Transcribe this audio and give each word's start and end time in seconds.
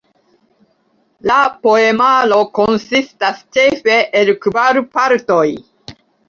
La 1.31 1.35
poemaro 1.67 2.39
konsistas 2.61 3.45
ĉefe 3.59 3.99
el 4.23 4.33
kvar 4.47 4.81
partoj. 4.97 5.45